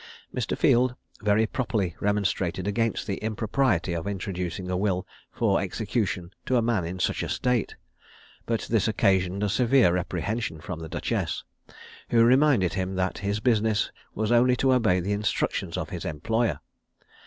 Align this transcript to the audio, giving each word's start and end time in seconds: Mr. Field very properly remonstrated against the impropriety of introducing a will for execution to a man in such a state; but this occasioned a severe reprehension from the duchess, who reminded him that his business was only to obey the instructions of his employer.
Mr. 0.33 0.57
Field 0.57 0.95
very 1.21 1.45
properly 1.45 1.95
remonstrated 1.99 2.65
against 2.67 3.05
the 3.05 3.17
impropriety 3.17 3.93
of 3.93 4.07
introducing 4.07 4.67
a 4.67 4.75
will 4.75 5.05
for 5.31 5.61
execution 5.61 6.33
to 6.43 6.55
a 6.57 6.61
man 6.63 6.83
in 6.83 6.97
such 6.97 7.21
a 7.21 7.29
state; 7.29 7.75
but 8.47 8.61
this 8.61 8.87
occasioned 8.87 9.43
a 9.43 9.47
severe 9.47 9.93
reprehension 9.93 10.59
from 10.59 10.79
the 10.79 10.89
duchess, 10.89 11.43
who 12.09 12.23
reminded 12.25 12.73
him 12.73 12.95
that 12.95 13.19
his 13.19 13.39
business 13.39 13.91
was 14.15 14.31
only 14.31 14.55
to 14.55 14.73
obey 14.73 14.99
the 14.99 15.13
instructions 15.13 15.77
of 15.77 15.89
his 15.91 16.03
employer. 16.03 16.61